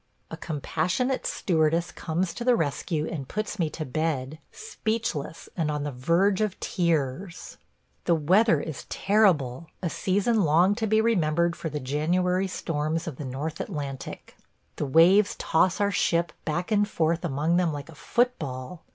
[0.31, 5.83] A compassionate stewardess comes to the rescue and puts me to bed– speechless and on
[5.83, 7.59] the verge of tears....
[8.05, 13.17] The weather is terrible– a season long to be remembered for the January storms of
[13.17, 14.35] the north Atlantic.
[14.77, 18.81] The waves toss our ship back and forth among them like a football.